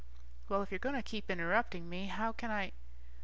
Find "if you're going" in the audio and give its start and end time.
0.63-0.95